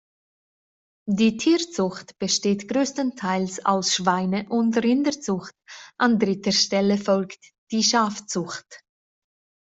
[1.07, 5.53] Die Tierzucht besteht größtenteils aus Schweine- und Rinderzucht,
[5.99, 8.81] an dritter Stelle folgt die Schafzucht.